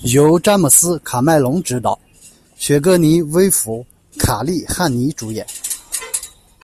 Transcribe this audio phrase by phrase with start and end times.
[0.00, 1.96] 由詹姆斯·卡麦隆执导，
[2.56, 3.86] 雪歌妮·薇佛、
[4.18, 5.46] 卡利·汉尼主演。